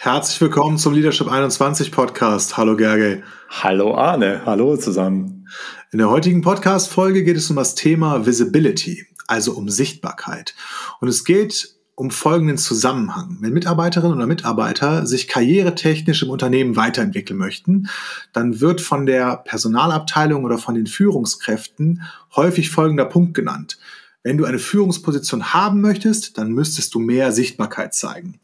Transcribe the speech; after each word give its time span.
Herzlich 0.00 0.40
willkommen 0.40 0.78
zum 0.78 0.94
Leadership 0.94 1.26
21 1.26 1.90
Podcast. 1.90 2.56
Hallo 2.56 2.76
Gerge. 2.76 3.24
Hallo 3.50 3.96
Arne. 3.96 4.42
Hallo 4.46 4.76
zusammen. 4.76 5.48
In 5.90 5.98
der 5.98 6.08
heutigen 6.08 6.40
Podcast-Folge 6.40 7.24
geht 7.24 7.36
es 7.36 7.50
um 7.50 7.56
das 7.56 7.74
Thema 7.74 8.24
Visibility, 8.24 9.04
also 9.26 9.54
um 9.54 9.68
Sichtbarkeit. 9.68 10.54
Und 11.00 11.08
es 11.08 11.24
geht 11.24 11.74
um 11.96 12.12
folgenden 12.12 12.58
Zusammenhang. 12.58 13.38
Wenn 13.40 13.52
Mitarbeiterinnen 13.52 14.16
oder 14.16 14.28
Mitarbeiter 14.28 15.04
sich 15.04 15.26
karrieretechnisch 15.26 16.22
im 16.22 16.30
Unternehmen 16.30 16.76
weiterentwickeln 16.76 17.36
möchten, 17.36 17.88
dann 18.32 18.60
wird 18.60 18.80
von 18.80 19.04
der 19.04 19.38
Personalabteilung 19.38 20.44
oder 20.44 20.58
von 20.58 20.76
den 20.76 20.86
Führungskräften 20.86 22.02
häufig 22.36 22.70
folgender 22.70 23.06
Punkt 23.06 23.34
genannt. 23.34 23.80
Wenn 24.22 24.38
du 24.38 24.44
eine 24.44 24.60
Führungsposition 24.60 25.52
haben 25.52 25.80
möchtest, 25.80 26.38
dann 26.38 26.52
müsstest 26.52 26.94
du 26.94 27.00
mehr 27.00 27.32
Sichtbarkeit 27.32 27.94
zeigen. 27.94 28.38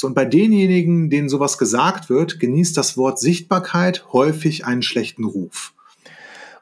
So, 0.00 0.06
und 0.06 0.14
bei 0.14 0.24
denjenigen, 0.24 1.10
denen 1.10 1.28
sowas 1.28 1.58
gesagt 1.58 2.08
wird, 2.08 2.38
genießt 2.38 2.76
das 2.76 2.96
Wort 2.96 3.18
Sichtbarkeit 3.18 4.04
häufig 4.12 4.64
einen 4.64 4.82
schlechten 4.82 5.24
Ruf. 5.24 5.74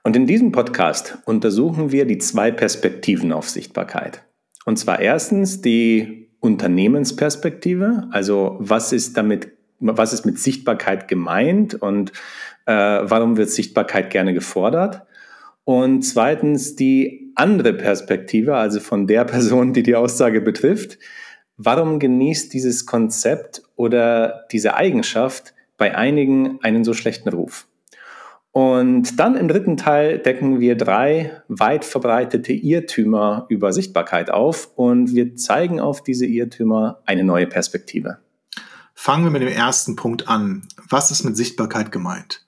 Und 0.02 0.16
in 0.16 0.26
diesem 0.26 0.52
Podcast 0.52 1.18
untersuchen 1.26 1.92
wir 1.92 2.06
die 2.06 2.16
zwei 2.16 2.50
Perspektiven 2.50 3.32
auf 3.32 3.50
Sichtbarkeit. 3.50 4.22
Und 4.64 4.78
zwar 4.78 5.00
erstens 5.00 5.60
die 5.60 6.30
Unternehmensperspektive, 6.40 8.08
also 8.10 8.56
was 8.58 8.94
ist 8.94 9.18
damit, 9.18 9.48
was 9.80 10.14
ist 10.14 10.24
mit 10.24 10.38
Sichtbarkeit 10.38 11.06
gemeint 11.06 11.74
und 11.74 12.12
äh, 12.64 12.72
warum 12.72 13.36
wird 13.36 13.50
Sichtbarkeit 13.50 14.08
gerne 14.08 14.32
gefordert? 14.32 15.02
Und 15.64 16.06
zweitens 16.06 16.74
die 16.74 17.32
andere 17.34 17.74
Perspektive, 17.74 18.56
also 18.56 18.80
von 18.80 19.06
der 19.06 19.24
Person, 19.26 19.74
die 19.74 19.82
die 19.82 19.94
Aussage 19.94 20.40
betrifft, 20.40 20.96
Warum 21.58 21.98
genießt 21.98 22.52
dieses 22.52 22.84
Konzept 22.84 23.62
oder 23.76 24.44
diese 24.52 24.74
Eigenschaft 24.74 25.54
bei 25.78 25.96
einigen 25.96 26.58
einen 26.62 26.84
so 26.84 26.92
schlechten 26.92 27.30
Ruf? 27.30 27.66
Und 28.52 29.20
dann 29.20 29.36
im 29.36 29.48
dritten 29.48 29.76
Teil 29.76 30.18
decken 30.18 30.60
wir 30.60 30.76
drei 30.76 31.42
weit 31.48 31.84
verbreitete 31.84 32.54
Irrtümer 32.54 33.44
über 33.50 33.72
Sichtbarkeit 33.72 34.30
auf 34.30 34.70
und 34.76 35.14
wir 35.14 35.36
zeigen 35.36 35.78
auf 35.78 36.02
diese 36.02 36.24
Irrtümer 36.24 37.02
eine 37.04 37.22
neue 37.22 37.46
Perspektive. 37.46 38.18
Fangen 38.94 39.24
wir 39.24 39.30
mit 39.30 39.42
dem 39.42 39.48
ersten 39.48 39.94
Punkt 39.94 40.28
an. 40.28 40.66
Was 40.88 41.10
ist 41.10 41.22
mit 41.22 41.36
Sichtbarkeit 41.36 41.92
gemeint? 41.92 42.46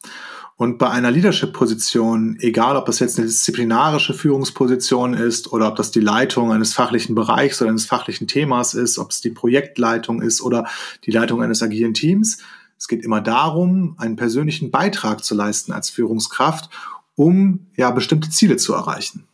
Und 0.58 0.76
bei 0.76 0.90
einer 0.90 1.12
Leadership-Position, 1.12 2.38
egal 2.40 2.76
ob 2.76 2.86
das 2.86 2.98
jetzt 2.98 3.16
eine 3.16 3.28
disziplinarische 3.28 4.12
Führungsposition 4.12 5.14
ist 5.14 5.52
oder 5.52 5.68
ob 5.68 5.76
das 5.76 5.92
die 5.92 6.00
Leitung 6.00 6.50
eines 6.50 6.74
fachlichen 6.74 7.14
Bereichs 7.14 7.62
oder 7.62 7.70
eines 7.70 7.86
fachlichen 7.86 8.26
Themas 8.26 8.74
ist, 8.74 8.98
ob 8.98 9.12
es 9.12 9.20
die 9.20 9.30
Projektleitung 9.30 10.20
ist 10.20 10.42
oder 10.42 10.66
die 11.04 11.12
Leitung 11.12 11.42
eines 11.42 11.62
agilen 11.62 11.94
Teams, 11.94 12.38
es 12.76 12.88
geht 12.88 13.04
immer 13.04 13.20
darum, 13.20 13.94
einen 13.98 14.16
persönlichen 14.16 14.72
Beitrag 14.72 15.24
zu 15.24 15.36
leisten 15.36 15.70
als 15.70 15.90
Führungskraft, 15.90 16.70
um 17.14 17.66
ja 17.76 17.92
bestimmte 17.92 18.28
Ziele 18.28 18.56
zu 18.56 18.74
erreichen. 18.74 19.28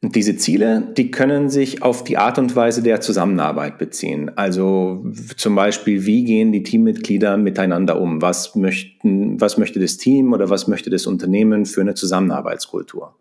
Und 0.00 0.14
diese 0.14 0.36
Ziele, 0.36 0.92
die 0.96 1.10
können 1.10 1.48
sich 1.48 1.82
auf 1.82 2.04
die 2.04 2.18
Art 2.18 2.38
und 2.38 2.54
Weise 2.54 2.82
der 2.82 3.00
Zusammenarbeit 3.00 3.78
beziehen. 3.78 4.30
Also 4.36 5.04
zum 5.36 5.56
Beispiel, 5.56 6.06
wie 6.06 6.22
gehen 6.22 6.52
die 6.52 6.62
Teammitglieder 6.62 7.36
miteinander 7.36 8.00
um? 8.00 8.22
Was 8.22 8.54
möchten, 8.54 9.40
was 9.40 9.58
möchte 9.58 9.80
das 9.80 9.96
Team 9.96 10.32
oder 10.32 10.50
was 10.50 10.68
möchte 10.68 10.88
das 10.88 11.06
Unternehmen 11.06 11.66
für 11.66 11.80
eine 11.80 11.94
Zusammenarbeitskultur? 11.94 13.16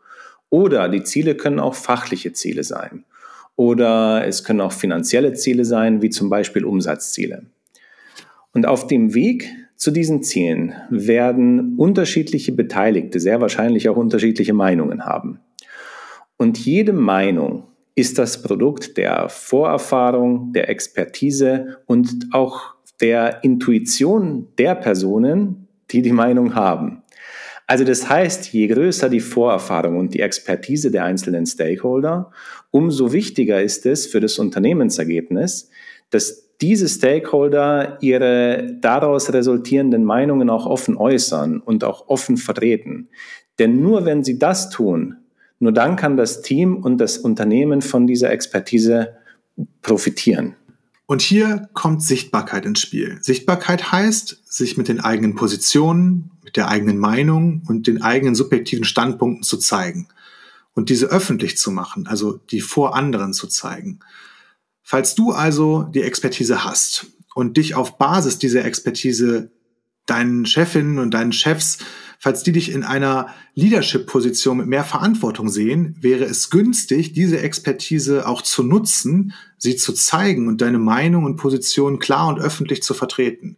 Oder 0.49 0.87
die 0.87 1.01
Ziele 1.01 1.35
können 1.35 1.59
auch 1.59 1.73
fachliche 1.73 2.33
Ziele 2.33 2.63
sein. 2.63 3.05
Oder 3.55 4.27
es 4.27 4.43
können 4.43 4.61
auch 4.61 4.71
finanzielle 4.71 5.33
Ziele 5.33 5.65
sein, 5.65 6.03
wie 6.03 6.11
zum 6.11 6.29
Beispiel 6.29 6.63
Umsatzziele. 6.63 7.47
Und 8.53 8.67
auf 8.67 8.85
dem 8.85 9.15
Weg 9.15 9.49
zu 9.77 9.89
diesen 9.89 10.21
Zielen 10.21 10.73
werden 10.91 11.75
unterschiedliche 11.77 12.51
Beteiligte 12.51 13.19
sehr 13.19 13.41
wahrscheinlich 13.41 13.89
auch 13.89 13.97
unterschiedliche 13.97 14.53
Meinungen 14.53 15.05
haben. 15.05 15.39
Und 16.37 16.57
jede 16.59 16.93
Meinung 16.93 17.63
ist 17.95 18.19
das 18.19 18.41
Produkt 18.41 18.95
der 18.97 19.27
Vorerfahrung, 19.27 20.53
der 20.53 20.69
Expertise 20.69 21.79
und 21.87 22.27
auch 22.31 22.75
der 23.01 23.43
Intuition 23.43 24.47
der 24.57 24.75
Personen, 24.75 25.67
die 25.89 26.01
die 26.01 26.11
Meinung 26.11 26.53
haben. 26.55 27.03
Also 27.65 27.83
das 27.83 28.07
heißt, 28.09 28.53
je 28.53 28.67
größer 28.67 29.09
die 29.09 29.19
Vorerfahrung 29.19 29.97
und 29.97 30.13
die 30.13 30.21
Expertise 30.21 30.89
der 30.89 31.03
einzelnen 31.03 31.45
Stakeholder, 31.45 32.31
umso 32.71 33.11
wichtiger 33.11 33.61
ist 33.61 33.85
es 33.85 34.05
für 34.05 34.21
das 34.21 34.39
Unternehmensergebnis, 34.39 35.69
dass 36.09 36.55
diese 36.61 36.87
Stakeholder 36.87 37.97
ihre 38.01 38.77
daraus 38.79 39.33
resultierenden 39.33 40.05
Meinungen 40.05 40.49
auch 40.49 40.65
offen 40.65 40.97
äußern 40.97 41.59
und 41.59 41.83
auch 41.83 42.07
offen 42.07 42.37
vertreten. 42.37 43.09
Denn 43.59 43.81
nur 43.81 44.05
wenn 44.05 44.23
sie 44.23 44.39
das 44.39 44.69
tun, 44.69 45.17
nur 45.59 45.71
dann 45.71 45.95
kann 45.95 46.17
das 46.17 46.41
Team 46.41 46.77
und 46.77 46.97
das 46.97 47.17
Unternehmen 47.17 47.81
von 47.81 48.07
dieser 48.07 48.31
Expertise 48.31 49.17
profitieren. 49.81 50.55
Und 51.07 51.21
hier 51.21 51.69
kommt 51.73 52.03
Sichtbarkeit 52.03 52.65
ins 52.65 52.81
Spiel. 52.81 53.17
Sichtbarkeit 53.21 53.91
heißt, 53.91 54.43
sich 54.45 54.77
mit 54.77 54.89
den 54.89 54.99
eigenen 54.99 55.35
Positionen, 55.35 56.31
mit 56.43 56.57
der 56.57 56.67
eigenen 56.67 56.97
Meinung 56.97 57.63
und 57.67 57.87
den 57.87 58.01
eigenen 58.01 58.35
subjektiven 58.35 58.83
Standpunkten 58.83 59.43
zu 59.43 59.57
zeigen 59.57 60.09
und 60.73 60.89
diese 60.89 61.07
öffentlich 61.07 61.57
zu 61.57 61.71
machen, 61.71 62.07
also 62.07 62.33
die 62.51 62.61
vor 62.61 62.95
anderen 62.95 63.33
zu 63.33 63.47
zeigen. 63.47 63.99
Falls 64.83 65.15
du 65.15 65.31
also 65.31 65.83
die 65.83 66.01
Expertise 66.01 66.63
hast 66.63 67.07
und 67.33 67.57
dich 67.57 67.75
auf 67.75 67.97
Basis 67.97 68.37
dieser 68.37 68.65
Expertise 68.65 69.49
deinen 70.05 70.45
Chefinnen 70.45 70.99
und 70.99 71.13
deinen 71.13 71.31
Chefs 71.31 71.79
Falls 72.19 72.43
die 72.43 72.51
dich 72.51 72.71
in 72.71 72.83
einer 72.83 73.27
Leadership-Position 73.53 74.57
mit 74.57 74.67
mehr 74.67 74.83
Verantwortung 74.83 75.49
sehen, 75.49 75.95
wäre 76.01 76.23
es 76.23 76.49
günstig, 76.49 77.13
diese 77.13 77.39
Expertise 77.39 78.27
auch 78.27 78.41
zu 78.41 78.63
nutzen, 78.63 79.33
sie 79.57 79.75
zu 79.75 79.93
zeigen 79.93 80.47
und 80.47 80.61
deine 80.61 80.79
Meinung 80.79 81.25
und 81.25 81.35
Position 81.35 81.99
klar 81.99 82.27
und 82.27 82.39
öffentlich 82.39 82.81
zu 82.81 82.93
vertreten. 82.93 83.57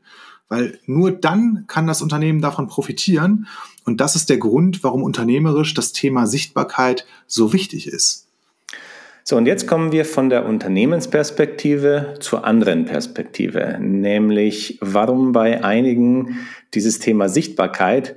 Weil 0.50 0.80
nur 0.86 1.12
dann 1.12 1.66
kann 1.68 1.88
das 1.88 2.02
Unternehmen 2.02 2.42
davon 2.42 2.68
profitieren. 2.68 3.48
Und 3.86 4.02
das 4.02 4.16
ist 4.16 4.30
der 4.30 4.38
Grund, 4.38 4.84
warum 4.84 5.04
unternehmerisch 5.04 5.74
das 5.74 5.94
Thema 5.94 6.28
Sichtbarkeit 6.28 7.06
so 7.28 7.54
wichtig 7.54 7.88
ist. 7.88 8.26
So, 9.24 9.38
und 9.38 9.46
jetzt 9.46 9.68
kommen 9.68 9.92
wir 9.92 10.06
von 10.06 10.30
der 10.30 10.48
Unternehmensperspektive 10.48 12.16
zur 12.20 12.46
anderen 12.46 12.86
Perspektive, 12.86 13.78
nämlich 13.80 14.80
warum 14.82 15.34
bei 15.34 15.64
einigen 15.64 16.40
dieses 16.74 16.98
Thema 16.98 17.30
Sichtbarkeit 17.30 18.16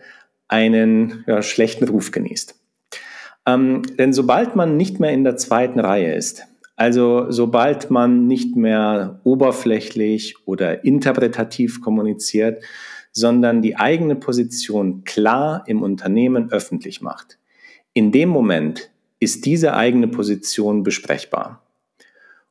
einen 0.52 1.24
ja, 1.26 1.42
schlechten 1.42 1.88
Ruf 1.88 2.10
genießt. 2.10 2.54
Ähm, 3.46 3.82
denn 3.98 4.12
sobald 4.12 4.54
man 4.54 4.76
nicht 4.76 5.00
mehr 5.00 5.10
in 5.10 5.24
der 5.24 5.36
zweiten 5.36 5.80
Reihe 5.80 6.14
ist, 6.14 6.44
also 6.76 7.30
sobald 7.30 7.90
man 7.90 8.26
nicht 8.26 8.56
mehr 8.56 9.20
oberflächlich 9.24 10.36
oder 10.46 10.84
interpretativ 10.84 11.80
kommuniziert, 11.80 12.62
sondern 13.12 13.62
die 13.62 13.76
eigene 13.76 14.16
Position 14.16 15.04
klar 15.04 15.64
im 15.66 15.82
Unternehmen 15.82 16.50
öffentlich 16.50 17.02
macht, 17.02 17.38
in 17.92 18.12
dem 18.12 18.28
Moment 18.28 18.90
ist 19.20 19.44
diese 19.44 19.74
eigene 19.74 20.08
Position 20.08 20.82
besprechbar. 20.82 21.62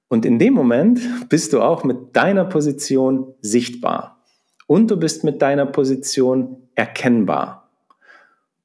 Und 0.07 0.25
in 0.25 0.39
dem 0.39 0.53
Moment 0.53 0.99
bist 1.29 1.53
du 1.53 1.61
auch 1.61 1.83
mit 1.83 2.15
deiner 2.15 2.45
Position 2.45 3.33
sichtbar. 3.41 4.21
Und 4.67 4.91
du 4.91 4.97
bist 4.97 5.23
mit 5.23 5.41
deiner 5.41 5.65
Position 5.65 6.67
erkennbar. 6.75 7.60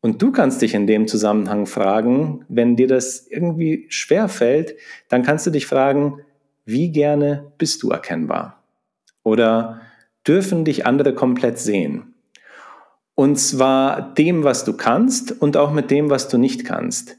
Und 0.00 0.22
du 0.22 0.30
kannst 0.30 0.62
dich 0.62 0.74
in 0.74 0.86
dem 0.86 1.08
Zusammenhang 1.08 1.66
fragen, 1.66 2.44
wenn 2.48 2.76
dir 2.76 2.86
das 2.86 3.26
irgendwie 3.26 3.86
schwer 3.88 4.28
fällt, 4.28 4.76
dann 5.08 5.22
kannst 5.22 5.46
du 5.46 5.50
dich 5.50 5.66
fragen, 5.66 6.20
wie 6.64 6.90
gerne 6.90 7.52
bist 7.58 7.82
du 7.82 7.90
erkennbar? 7.90 8.62
Oder 9.22 9.80
dürfen 10.26 10.64
dich 10.64 10.87
andere 10.87 11.14
komplett 11.14 11.58
sehen? 11.58 12.14
Und 13.14 13.37
zwar 13.37 14.14
dem, 14.14 14.44
was 14.44 14.64
du 14.64 14.76
kannst 14.76 15.32
und 15.32 15.56
auch 15.56 15.72
mit 15.72 15.90
dem, 15.90 16.10
was 16.10 16.28
du 16.28 16.38
nicht 16.38 16.64
kannst. 16.64 17.16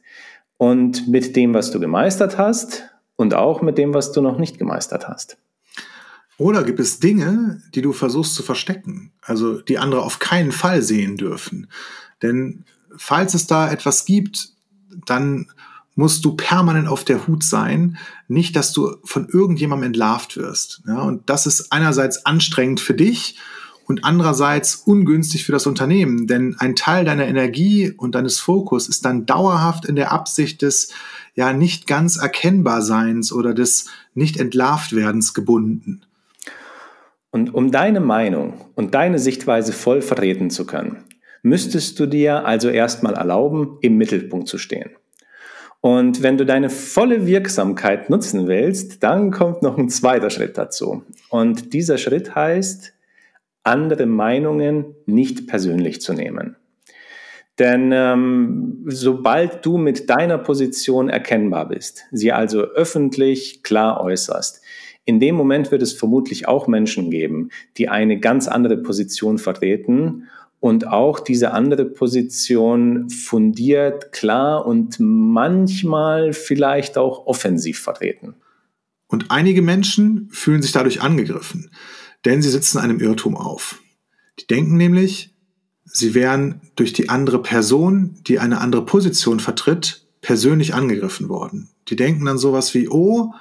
Und 0.57 1.07
mit 1.07 1.35
dem, 1.35 1.53
was 1.53 1.71
du 1.71 1.79
gemeistert 1.79 2.37
hast 2.37 2.89
und 3.15 3.33
auch 3.33 3.61
mit 3.61 3.77
dem, 3.77 3.93
was 3.93 4.11
du 4.11 4.21
noch 4.21 4.37
nicht 4.37 4.57
gemeistert 4.57 5.07
hast. 5.07 5.37
Oder 6.37 6.63
gibt 6.63 6.79
es 6.79 6.99
Dinge, 6.99 7.61
die 7.73 7.81
du 7.81 7.93
versuchst 7.93 8.35
zu 8.35 8.43
verstecken, 8.43 9.11
also 9.21 9.59
die 9.59 9.79
andere 9.79 10.03
auf 10.03 10.19
keinen 10.19 10.51
Fall 10.51 10.83
sehen 10.83 11.17
dürfen? 11.17 11.67
Denn 12.21 12.65
falls 12.97 13.33
es 13.33 13.47
da 13.47 13.71
etwas 13.71 14.05
gibt, 14.05 14.49
dann 15.05 15.47
musst 15.95 16.23
du 16.23 16.35
permanent 16.35 16.87
auf 16.87 17.03
der 17.03 17.27
Hut 17.27 17.43
sein, 17.43 17.97
nicht, 18.27 18.55
dass 18.55 18.71
du 18.71 18.97
von 19.03 19.27
irgendjemandem 19.27 19.87
entlarvt 19.87 20.37
wirst. 20.37 20.83
Ja, 20.87 21.01
und 21.01 21.29
das 21.29 21.47
ist 21.47 21.71
einerseits 21.71 22.25
anstrengend 22.25 22.79
für 22.79 22.93
dich 22.93 23.37
und 23.87 24.03
andererseits 24.03 24.75
ungünstig 24.75 25.45
für 25.45 25.53
das 25.53 25.65
Unternehmen, 25.65 26.27
denn 26.27 26.55
ein 26.59 26.75
Teil 26.75 27.03
deiner 27.03 27.25
Energie 27.25 27.91
und 27.91 28.13
deines 28.13 28.39
Fokus 28.39 28.87
ist 28.87 29.05
dann 29.05 29.25
dauerhaft 29.25 29.85
in 29.85 29.95
der 29.95 30.11
Absicht 30.11 30.61
des 30.61 30.93
ja 31.35 31.53
nicht 31.53 31.87
ganz 31.87 32.17
erkennbar 32.17 32.81
Seins 32.81 33.31
oder 33.31 33.53
des 33.53 33.89
nicht 34.13 34.37
entlarvt 34.37 34.95
werdens 34.95 35.33
gebunden. 35.33 36.01
Und 37.31 37.53
um 37.53 37.71
deine 37.71 38.01
Meinung 38.01 38.53
und 38.75 38.93
deine 38.93 39.19
Sichtweise 39.19 39.73
voll 39.73 40.01
vertreten 40.01 40.49
zu 40.49 40.65
können, 40.65 40.97
müsstest 41.43 41.99
du 41.99 42.05
dir 42.05 42.45
also 42.45 42.69
erstmal 42.69 43.13
erlauben, 43.13 43.77
im 43.81 43.97
Mittelpunkt 43.97 44.47
zu 44.47 44.57
stehen. 44.57 44.91
Und 45.81 46.23
wenn 46.23 46.37
du 46.37 46.45
deine 46.45 46.69
volle 46.69 47.25
Wirksamkeit 47.27 48.09
nutzen 48.09 48.47
willst, 48.47 49.03
dann 49.03 49.31
kommt 49.31 49.61
noch 49.61 49.77
ein 49.77 49.89
zweiter 49.89 50.29
Schritt 50.29 50.57
dazu. 50.57 51.03
Und 51.29 51.73
dieser 51.73 51.97
Schritt 51.97 52.35
heißt, 52.35 52.93
andere 53.63 54.05
Meinungen 54.05 54.95
nicht 55.05 55.47
persönlich 55.47 56.01
zu 56.01 56.13
nehmen. 56.13 56.55
Denn 57.59 57.91
ähm, 57.91 58.83
sobald 58.85 59.65
du 59.65 59.77
mit 59.77 60.09
deiner 60.09 60.37
Position 60.37 61.09
erkennbar 61.09 61.67
bist, 61.69 62.05
sie 62.11 62.31
also 62.31 62.61
öffentlich 62.61 63.63
klar 63.63 64.01
äußerst, 64.01 64.61
in 65.05 65.19
dem 65.19 65.35
Moment 65.35 65.71
wird 65.71 65.81
es 65.81 65.93
vermutlich 65.93 66.47
auch 66.47 66.67
Menschen 66.67 67.09
geben, 67.09 67.49
die 67.77 67.87
eine 67.87 68.19
ganz 68.19 68.47
andere 68.47 68.77
Position 68.77 69.37
vertreten 69.37 70.27
und 70.59 70.87
auch 70.87 71.19
diese 71.19 71.51
andere 71.51 71.85
Position 71.85 73.09
fundiert, 73.09 74.11
klar 74.11 74.65
und 74.65 74.97
manchmal 74.99 76.33
vielleicht 76.33 76.97
auch 76.97 77.27
offensiv 77.27 77.79
vertreten. 77.79 78.35
Und 79.07 79.31
einige 79.31 79.61
Menschen 79.61 80.29
fühlen 80.31 80.61
sich 80.61 80.71
dadurch 80.71 81.01
angegriffen, 81.01 81.71
denn 82.25 82.41
sie 82.41 82.49
sitzen 82.49 82.79
einem 82.79 82.99
Irrtum 82.99 83.37
auf. 83.37 83.81
Die 84.39 84.47
denken 84.47 84.77
nämlich, 84.77 85.35
sie 85.85 86.13
wären 86.13 86.61
durch 86.75 86.93
die 86.93 87.09
andere 87.09 87.41
Person, 87.41 88.19
die 88.27 88.39
eine 88.39 88.59
andere 88.59 88.83
Position 88.85 89.39
vertritt, 89.39 90.07
persönlich 90.21 90.73
angegriffen 90.73 91.29
worden. 91.29 91.69
Die 91.87 91.95
denken 91.95 92.25
dann 92.25 92.37
sowas 92.37 92.73
wie, 92.73 92.89
oh, 92.89 93.33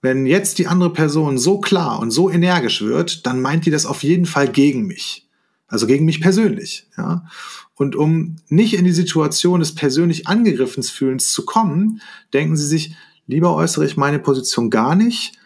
wenn 0.00 0.24
jetzt 0.24 0.58
die 0.58 0.66
andere 0.66 0.92
Person 0.92 1.36
so 1.36 1.60
klar 1.60 1.98
und 1.98 2.10
so 2.10 2.30
energisch 2.30 2.82
wird, 2.82 3.26
dann 3.26 3.40
meint 3.40 3.66
die 3.66 3.70
das 3.70 3.86
auf 3.86 4.02
jeden 4.02 4.26
Fall 4.26 4.48
gegen 4.48 4.86
mich. 4.86 5.25
Also 5.68 5.86
gegen 5.86 6.04
mich 6.04 6.20
persönlich, 6.20 6.88
ja. 6.96 7.26
Und 7.74 7.94
um 7.94 8.36
nicht 8.48 8.74
in 8.74 8.84
die 8.84 8.92
Situation 8.92 9.60
des 9.60 9.74
persönlich 9.74 10.26
angegriffen 10.28 10.82
fühlens 10.82 11.32
zu 11.32 11.44
kommen, 11.44 12.00
denken 12.32 12.56
sie 12.56 12.66
sich, 12.66 12.94
lieber 13.26 13.54
äußere 13.54 13.84
ich 13.84 13.96
meine 13.96 14.18
Position 14.18 14.70
gar 14.70 14.94
nicht, 14.94 15.38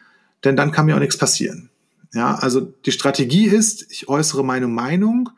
denn 0.44 0.56
dann 0.56 0.70
kann 0.70 0.86
mir 0.86 0.94
auch 0.94 1.00
nichts 1.00 1.18
passieren. 1.18 1.70
Ja, 2.12 2.34
also 2.34 2.60
die 2.60 2.92
Strategie 2.92 3.46
ist, 3.46 3.90
ich 3.90 4.08
äußere 4.08 4.44
meine 4.44 4.68
Meinung, 4.68 5.30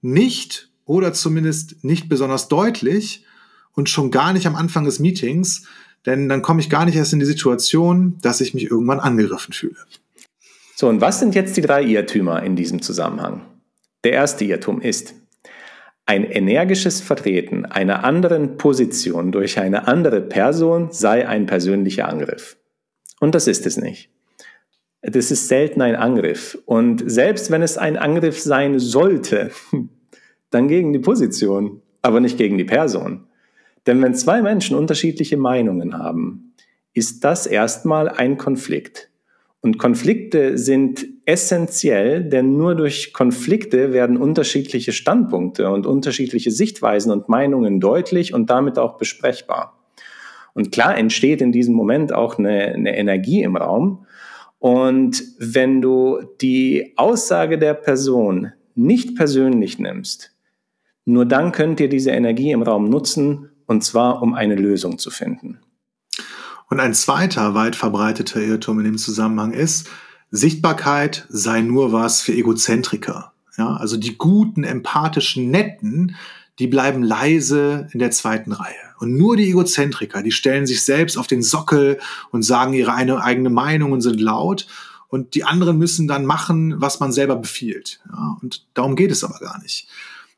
nicht 0.00 0.70
oder 0.84 1.12
zumindest 1.12 1.84
nicht 1.84 2.08
besonders 2.08 2.48
deutlich 2.48 3.24
und 3.72 3.88
schon 3.88 4.10
gar 4.10 4.32
nicht 4.32 4.46
am 4.46 4.56
Anfang 4.56 4.84
des 4.84 4.98
Meetings, 4.98 5.64
denn 6.06 6.28
dann 6.28 6.42
komme 6.42 6.60
ich 6.60 6.70
gar 6.70 6.84
nicht 6.84 6.96
erst 6.96 7.12
in 7.12 7.18
die 7.18 7.26
Situation, 7.26 8.18
dass 8.22 8.40
ich 8.40 8.54
mich 8.54 8.64
irgendwann 8.64 9.00
angegriffen 9.00 9.52
fühle. 9.52 9.76
So, 10.76 10.88
und 10.88 11.00
was 11.00 11.18
sind 11.18 11.34
jetzt 11.34 11.56
die 11.56 11.60
drei 11.60 11.82
Irrtümer 11.82 12.42
in 12.42 12.56
diesem 12.56 12.80
Zusammenhang? 12.80 13.42
Der 14.04 14.12
erste 14.12 14.44
Irrtum 14.44 14.80
ist, 14.80 15.14
ein 16.06 16.24
energisches 16.24 17.00
Vertreten 17.02 17.66
einer 17.66 18.04
anderen 18.04 18.56
Position 18.56 19.30
durch 19.30 19.58
eine 19.58 19.86
andere 19.88 20.22
Person 20.22 20.88
sei 20.90 21.28
ein 21.28 21.44
persönlicher 21.44 22.08
Angriff. 22.08 22.56
Und 23.20 23.34
das 23.34 23.46
ist 23.46 23.66
es 23.66 23.76
nicht. 23.76 24.10
Das 25.02 25.30
ist 25.30 25.48
selten 25.48 25.82
ein 25.82 25.96
Angriff. 25.96 26.58
Und 26.64 27.02
selbst 27.10 27.50
wenn 27.50 27.62
es 27.62 27.76
ein 27.76 27.96
Angriff 27.96 28.40
sein 28.40 28.78
sollte, 28.78 29.50
dann 30.50 30.68
gegen 30.68 30.92
die 30.92 30.98
Position, 30.98 31.82
aber 32.00 32.20
nicht 32.20 32.38
gegen 32.38 32.56
die 32.56 32.64
Person. 32.64 33.26
Denn 33.86 34.00
wenn 34.02 34.14
zwei 34.14 34.42
Menschen 34.42 34.76
unterschiedliche 34.76 35.36
Meinungen 35.36 35.98
haben, 35.98 36.54
ist 36.94 37.22
das 37.22 37.46
erstmal 37.46 38.08
ein 38.08 38.38
Konflikt. 38.38 39.10
Und 39.60 39.78
Konflikte 39.78 40.56
sind 40.56 41.06
essentiell, 41.28 42.24
denn 42.24 42.56
nur 42.56 42.74
durch 42.74 43.12
Konflikte 43.12 43.92
werden 43.92 44.16
unterschiedliche 44.16 44.92
Standpunkte 44.92 45.68
und 45.68 45.86
unterschiedliche 45.86 46.50
Sichtweisen 46.50 47.12
und 47.12 47.28
Meinungen 47.28 47.80
deutlich 47.80 48.32
und 48.32 48.48
damit 48.48 48.78
auch 48.78 48.96
besprechbar. 48.96 49.78
Und 50.54 50.72
klar 50.72 50.96
entsteht 50.96 51.42
in 51.42 51.52
diesem 51.52 51.74
Moment 51.74 52.14
auch 52.14 52.38
eine, 52.38 52.72
eine 52.74 52.96
Energie 52.96 53.42
im 53.42 53.56
Raum, 53.56 54.06
und 54.60 55.22
wenn 55.38 55.80
du 55.80 56.18
die 56.40 56.94
Aussage 56.96 57.58
der 57.58 57.74
Person 57.74 58.52
nicht 58.74 59.14
persönlich 59.14 59.78
nimmst, 59.78 60.32
nur 61.04 61.26
dann 61.26 61.52
könnt 61.52 61.78
ihr 61.78 61.88
diese 61.88 62.10
Energie 62.10 62.50
im 62.50 62.62
Raum 62.62 62.88
nutzen, 62.88 63.50
und 63.66 63.84
zwar 63.84 64.22
um 64.22 64.34
eine 64.34 64.56
Lösung 64.56 64.98
zu 64.98 65.10
finden. 65.10 65.60
Und 66.70 66.80
ein 66.80 66.92
zweiter 66.92 67.54
weit 67.54 67.76
verbreiteter 67.76 68.40
Irrtum 68.40 68.78
in 68.80 68.86
dem 68.86 68.98
Zusammenhang 68.98 69.52
ist, 69.52 69.88
Sichtbarkeit 70.30 71.26
sei 71.28 71.62
nur 71.62 71.92
was 71.92 72.20
für 72.20 72.32
Egozentriker. 72.32 73.32
Ja, 73.56 73.76
also 73.76 73.96
die 73.96 74.16
guten, 74.16 74.62
empathischen, 74.62 75.50
netten, 75.50 76.14
die 76.58 76.66
bleiben 76.66 77.02
leise 77.02 77.88
in 77.92 77.98
der 77.98 78.10
zweiten 78.10 78.52
Reihe. 78.52 78.74
Und 78.98 79.16
nur 79.16 79.36
die 79.36 79.48
Egozentriker, 79.48 80.22
die 80.22 80.32
stellen 80.32 80.66
sich 80.66 80.84
selbst 80.84 81.16
auf 81.16 81.26
den 81.26 81.42
Sockel 81.42 81.98
und 82.30 82.42
sagen 82.42 82.72
ihre 82.72 82.94
eine, 82.94 83.22
eigene 83.22 83.50
Meinung 83.50 83.92
und 83.92 84.00
sind 84.00 84.20
laut. 84.20 84.66
Und 85.08 85.34
die 85.34 85.44
anderen 85.44 85.78
müssen 85.78 86.08
dann 86.08 86.26
machen, 86.26 86.80
was 86.80 87.00
man 87.00 87.12
selber 87.12 87.36
befiehlt. 87.36 88.00
Ja, 88.10 88.36
und 88.42 88.66
darum 88.74 88.96
geht 88.96 89.10
es 89.10 89.24
aber 89.24 89.38
gar 89.38 89.60
nicht. 89.62 89.88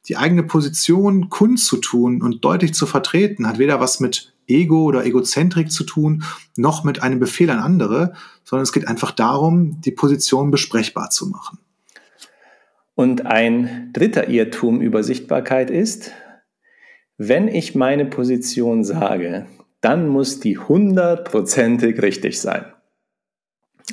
Die 0.08 0.16
eigene 0.16 0.42
Position 0.42 1.28
kundzutun 1.28 2.22
und 2.22 2.44
deutlich 2.44 2.74
zu 2.74 2.86
vertreten, 2.86 3.46
hat 3.46 3.58
weder 3.58 3.80
was 3.80 4.00
mit 4.00 4.32
Ego 4.50 4.84
oder 4.84 5.04
Egozentrik 5.04 5.70
zu 5.70 5.84
tun, 5.84 6.24
noch 6.56 6.84
mit 6.84 7.02
einem 7.02 7.18
Befehl 7.20 7.50
an 7.50 7.60
andere, 7.60 8.14
sondern 8.44 8.64
es 8.64 8.72
geht 8.72 8.88
einfach 8.88 9.12
darum, 9.12 9.80
die 9.80 9.92
Position 9.92 10.50
besprechbar 10.50 11.10
zu 11.10 11.28
machen. 11.28 11.58
Und 12.94 13.24
ein 13.24 13.90
dritter 13.92 14.28
Irrtum 14.28 14.80
über 14.80 15.02
Sichtbarkeit 15.02 15.70
ist, 15.70 16.12
wenn 17.16 17.48
ich 17.48 17.74
meine 17.74 18.06
Position 18.06 18.84
sage, 18.84 19.46
dann 19.80 20.08
muss 20.08 20.40
die 20.40 20.58
hundertprozentig 20.58 22.02
richtig 22.02 22.40
sein. 22.40 22.66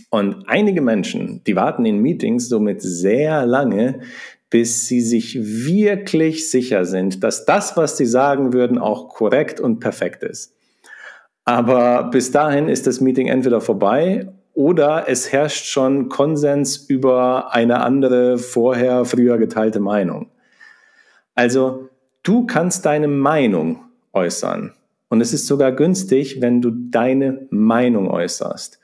Und 0.10 0.48
einige 0.48 0.82
Menschen, 0.82 1.44
die 1.46 1.56
warten 1.56 1.86
in 1.86 2.02
Meetings 2.02 2.50
somit 2.50 2.82
sehr 2.82 3.46
lange, 3.46 4.02
bis 4.50 4.88
sie 4.88 5.02
sich 5.02 5.38
wirklich 5.40 6.50
sicher 6.50 6.86
sind, 6.86 7.24
dass 7.24 7.46
das, 7.46 7.76
was 7.76 7.98
sie 7.98 8.06
sagen 8.06 8.54
würden, 8.54 8.78
auch 8.78 9.10
korrekt 9.10 9.60
und 9.60 9.80
perfekt 9.80 10.24
ist. 10.24 10.56
Aber 11.44 12.06
bis 12.06 12.32
dahin 12.32 12.70
ist 12.70 12.88
das 12.88 13.02
Meeting 13.02 13.28
entweder 13.28 13.62
vorbei 13.62 14.32
oder 14.54 15.06
es 15.08 15.32
herrscht 15.32 15.66
schon 15.66 16.10
Konsens 16.10 16.78
über 16.78 17.54
eine 17.54 17.82
andere 17.82 18.38
vorher 18.38 19.06
früher 19.06 19.38
geteilte 19.38 19.80
Meinung. 19.80 20.30
Also 21.36 21.90
Du 22.28 22.46
kannst 22.46 22.86
deine 22.86 23.08
Meinung 23.08 23.86
äußern. 24.12 24.74
Und 25.08 25.22
es 25.22 25.32
ist 25.32 25.48
sogar 25.48 25.72
günstig, 25.72 26.42
wenn 26.42 26.62
du 26.62 26.72
deine 26.72 27.48
Meinung 27.52 28.12
äußerst. 28.12 28.82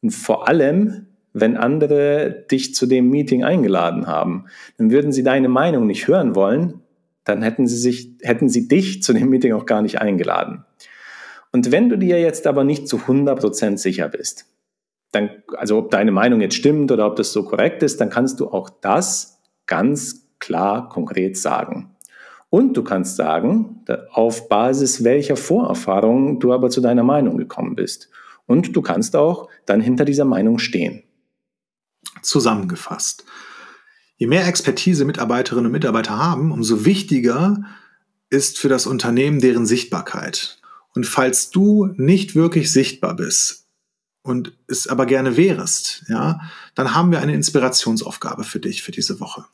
Und 0.00 0.10
vor 0.10 0.46
allem, 0.46 1.08
wenn 1.34 1.56
andere 1.56 2.46
dich 2.50 2.74
zu 2.74 2.86
dem 2.86 3.10
Meeting 3.10 3.44
eingeladen 3.44 4.06
haben, 4.06 4.46
dann 4.78 4.90
würden 4.90 5.12
sie 5.12 5.22
deine 5.22 5.48
Meinung 5.48 5.86
nicht 5.86 6.08
hören 6.08 6.34
wollen, 6.34 6.80
dann 7.24 7.42
hätten 7.42 7.66
sie 7.66 7.76
sich, 7.76 8.12
hätten 8.22 8.48
sie 8.48 8.68
dich 8.68 9.02
zu 9.02 9.12
dem 9.12 9.28
Meeting 9.28 9.52
auch 9.52 9.66
gar 9.66 9.82
nicht 9.82 10.00
eingeladen. 10.00 10.64
Und 11.52 11.70
wenn 11.70 11.88
du 11.88 11.96
dir 11.96 12.20
jetzt 12.20 12.46
aber 12.46 12.64
nicht 12.64 12.88
zu 12.88 12.96
100% 12.96 13.78
sicher 13.78 14.08
bist, 14.08 14.46
dann, 15.12 15.30
also 15.56 15.78
ob 15.78 15.90
deine 15.90 16.10
Meinung 16.10 16.40
jetzt 16.40 16.56
stimmt 16.56 16.90
oder 16.90 17.06
ob 17.06 17.16
das 17.16 17.32
so 17.32 17.44
korrekt 17.44 17.82
ist, 17.82 18.00
dann 18.00 18.10
kannst 18.10 18.40
du 18.40 18.48
auch 18.48 18.68
das 18.68 19.40
ganz 19.66 20.28
klar 20.40 20.88
konkret 20.88 21.36
sagen. 21.36 21.90
Und 22.50 22.76
du 22.76 22.82
kannst 22.82 23.16
sagen, 23.16 23.84
auf 24.12 24.48
Basis 24.48 25.04
welcher 25.04 25.36
Vorerfahrungen 25.36 26.40
du 26.40 26.52
aber 26.52 26.70
zu 26.70 26.80
deiner 26.80 27.04
Meinung 27.04 27.36
gekommen 27.36 27.76
bist. 27.76 28.10
Und 28.46 28.74
du 28.76 28.82
kannst 28.82 29.16
auch 29.16 29.48
dann 29.64 29.80
hinter 29.80 30.04
dieser 30.04 30.24
Meinung 30.24 30.58
stehen. 30.58 31.03
Zusammengefasst. 32.24 33.24
Je 34.16 34.26
mehr 34.26 34.46
Expertise 34.46 35.04
Mitarbeiterinnen 35.04 35.66
und 35.66 35.72
Mitarbeiter 35.72 36.18
haben, 36.18 36.52
umso 36.52 36.84
wichtiger 36.84 37.62
ist 38.30 38.58
für 38.58 38.68
das 38.68 38.86
Unternehmen 38.86 39.40
deren 39.40 39.66
Sichtbarkeit. 39.66 40.58
Und 40.94 41.06
falls 41.06 41.50
du 41.50 41.86
nicht 41.96 42.34
wirklich 42.34 42.72
sichtbar 42.72 43.16
bist 43.16 43.66
und 44.22 44.56
es 44.68 44.86
aber 44.86 45.06
gerne 45.06 45.36
wärst, 45.36 46.04
ja, 46.08 46.40
dann 46.74 46.94
haben 46.94 47.10
wir 47.10 47.20
eine 47.20 47.34
Inspirationsaufgabe 47.34 48.44
für 48.44 48.60
dich 48.60 48.82
für 48.82 48.92
diese 48.92 49.20
Woche. 49.20 49.44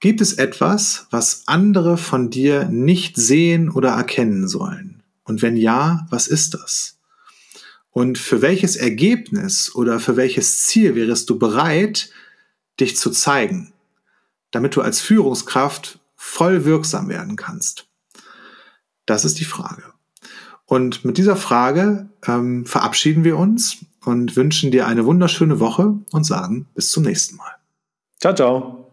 Gibt 0.00 0.20
es 0.20 0.34
etwas, 0.34 1.06
was 1.10 1.42
andere 1.46 1.98
von 1.98 2.30
dir 2.30 2.64
nicht 2.66 3.16
sehen 3.16 3.70
oder 3.70 3.90
erkennen 3.90 4.48
sollen? 4.48 5.02
Und 5.24 5.42
wenn 5.42 5.56
ja, 5.56 6.06
was 6.10 6.26
ist 6.26 6.54
das? 6.54 6.99
Und 7.90 8.18
für 8.18 8.40
welches 8.40 8.76
Ergebnis 8.76 9.74
oder 9.74 9.98
für 9.98 10.16
welches 10.16 10.66
Ziel 10.66 10.94
wärest 10.94 11.28
du 11.28 11.38
bereit, 11.38 12.10
dich 12.78 12.96
zu 12.96 13.10
zeigen, 13.10 13.72
damit 14.52 14.76
du 14.76 14.80
als 14.80 15.00
Führungskraft 15.00 15.98
voll 16.14 16.64
wirksam 16.64 17.08
werden 17.08 17.36
kannst? 17.36 17.88
Das 19.06 19.24
ist 19.24 19.40
die 19.40 19.44
Frage. 19.44 19.82
Und 20.66 21.04
mit 21.04 21.18
dieser 21.18 21.34
Frage 21.34 22.08
ähm, 22.26 22.64
verabschieden 22.64 23.24
wir 23.24 23.36
uns 23.36 23.78
und 24.04 24.36
wünschen 24.36 24.70
dir 24.70 24.86
eine 24.86 25.04
wunderschöne 25.04 25.58
Woche 25.58 25.98
und 26.12 26.24
sagen 26.24 26.68
bis 26.74 26.92
zum 26.92 27.02
nächsten 27.02 27.36
Mal. 27.36 27.56
Ciao, 28.20 28.34
ciao. 28.34 28.89